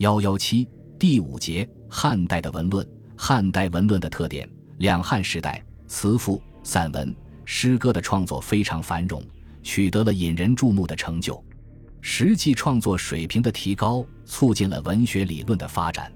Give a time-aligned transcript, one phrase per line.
[0.00, 0.66] 幺幺七
[0.98, 2.86] 第五节汉代的文论。
[3.18, 9.22] 汉代文论的特点：两汉时代，词赋、散文、诗歌的创作非常繁荣，
[9.62, 11.44] 取得了引人注目的成就。
[12.00, 16.10] 实际创作水平的提高，促进了文学理论的发展。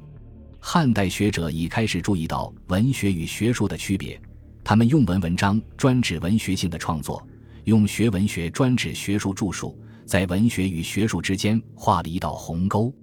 [0.58, 4.18] 汉代学者已开始注意到文学与学术的区别，
[4.64, 7.22] 他们用文文章专指文学性的创作，
[7.64, 12.86] 用学文学专指学术著述，在文学与学术之间画了一道鸿沟。《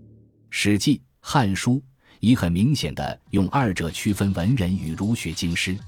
[0.54, 1.76] 史记》《汉书》
[2.20, 5.74] 以很明显的用二者区分文人与儒学经师，《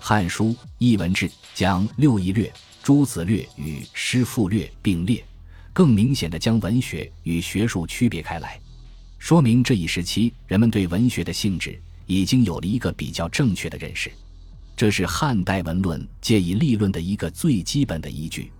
[0.00, 0.46] 汉书·
[0.78, 2.52] 艺文志》将六艺略、
[2.82, 5.24] 诸子略与诗赋略并列，
[5.72, 8.60] 更明显的将文学与学术区别开来。
[9.20, 14.10] 说明这一时期人们对文学的性质已经有了一个比较正确的认识，
[14.76, 18.50] 这是汉代文论借以立论的一个最基本的依据。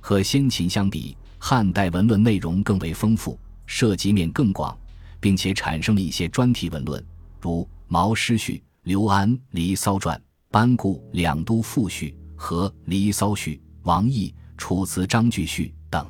[0.00, 4.76] 和先秦相比，汉代文论内容更为丰富，涉及面更广，
[5.20, 7.04] 并且产生了一些专题文论，
[7.40, 10.16] 如《毛诗序》《刘安《离骚传》
[10.50, 16.06] 《班固《两都赋序》和《离骚序》《王毅《楚辞章句序》等。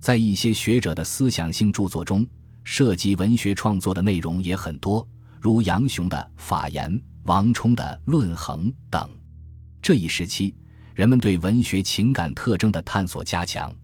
[0.00, 2.26] 在一些学者的思想性著作中。
[2.64, 5.04] 涉及文学创作的内容也很多，
[5.40, 6.88] 如杨雄的《法言》、
[7.24, 9.10] 王充的《论衡》等。
[9.82, 10.54] 这一时期，
[10.94, 13.74] 人们对文学情感特征的探索加强。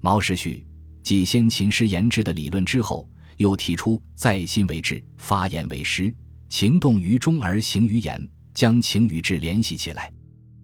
[0.00, 0.66] 毛诗序
[1.02, 6.14] 继先秦诗言志的理论之后，又提出在心为志，发言为诗，
[6.48, 10.12] 情动于中而行于言，将情与志联系起来。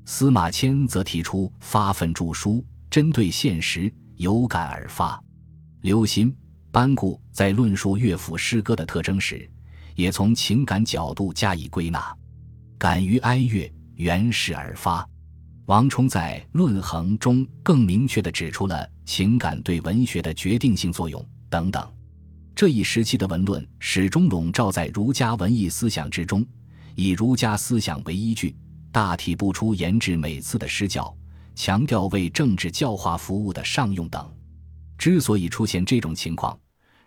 [0.05, 5.23] 司马迁则提出发愤著书，针对现实，有感而发。
[5.83, 6.33] 刘歆。
[6.73, 9.51] 班固在论述乐府诗歌的特征时，
[9.97, 12.17] 也从情感角度加以归纳，
[12.79, 15.05] 感于哀乐，原始而发。
[15.67, 21.93] 王充在《论衡》中更明确地指出了情感对文学的决定性作用等等。
[22.61, 26.45] 这一时期的文论始终笼罩在儒家文艺思想之中，
[26.95, 28.55] 以儒家思想为依据，
[28.93, 31.11] 大体不出言志美次的诗教，
[31.55, 34.31] 强调为政治教化服务的上用等。
[34.99, 36.55] 之所以出现这种情况，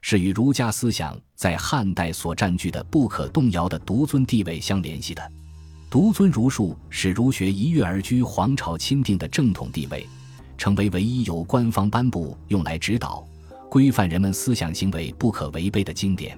[0.01, 5.31] 是与儒家思想在汉代所占据的不可动摇的独尊地位相联系的。
[5.87, 10.09] 独尊儒术使儒学一跃而居皇朝钦定的正统地位，
[10.57, 13.23] 成为唯一由官方颁布用来指导、
[13.73, 16.37] 规范人们思想行为不可违背的经典。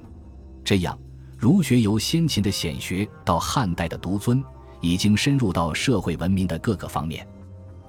[0.64, 0.98] 这样，
[1.38, 4.42] 儒学由先秦的显学到汉代的独尊，
[4.80, 7.28] 已经深入到社会文明的各个方面。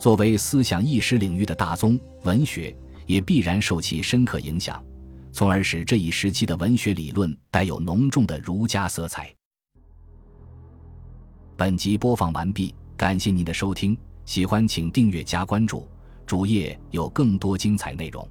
[0.01, 2.77] 作为思想意识领域的大宗，文学。
[3.07, 4.85] 也必然受其深刻影响，
[5.31, 9.33] 从而使这一时期的文学理论带有浓重的儒家色彩。
[11.57, 15.89] 本集播放完毕，感谢您的收听，喜欢请订阅加关注，
[16.27, 18.29] 主页有更多精彩内容。